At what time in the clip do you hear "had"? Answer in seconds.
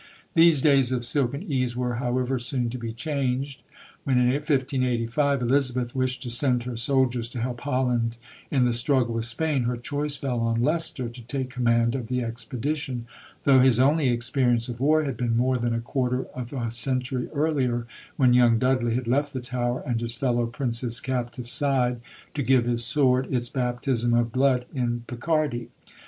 15.03-15.17, 18.95-19.07